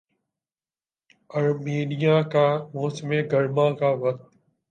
[1.29, 4.25] Armenia کا موسم گرما کا وقت